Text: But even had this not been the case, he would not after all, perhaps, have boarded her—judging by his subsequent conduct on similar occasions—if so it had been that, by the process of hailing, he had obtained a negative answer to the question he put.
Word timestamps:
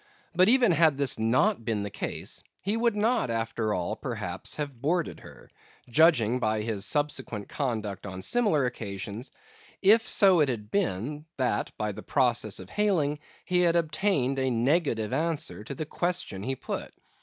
But 0.33 0.49
even 0.49 0.71
had 0.71 0.97
this 0.97 1.19
not 1.19 1.63
been 1.63 1.83
the 1.83 1.91
case, 1.91 2.43
he 2.59 2.75
would 2.75 2.95
not 2.95 3.29
after 3.29 3.71
all, 3.71 3.95
perhaps, 3.95 4.55
have 4.55 4.81
boarded 4.81 5.19
her—judging 5.19 6.39
by 6.39 6.61
his 6.63 6.87
subsequent 6.87 7.47
conduct 7.49 8.07
on 8.07 8.23
similar 8.23 8.65
occasions—if 8.65 10.09
so 10.09 10.39
it 10.39 10.49
had 10.49 10.71
been 10.71 11.25
that, 11.37 11.71
by 11.77 11.91
the 11.91 12.01
process 12.01 12.57
of 12.57 12.71
hailing, 12.71 13.19
he 13.45 13.59
had 13.59 13.75
obtained 13.75 14.39
a 14.39 14.49
negative 14.49 15.13
answer 15.13 15.63
to 15.65 15.75
the 15.75 15.85
question 15.85 16.41
he 16.41 16.55
put. 16.55 16.91